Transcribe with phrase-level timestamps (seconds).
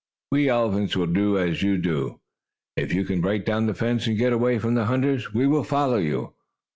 [0.31, 2.21] We elephants will do as you do.
[2.75, 5.63] If you can break down the fence, and get away from the hunters, we will
[5.63, 6.33] follow you."